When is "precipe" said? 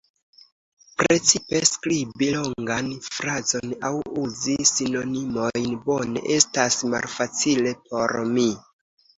1.01-1.59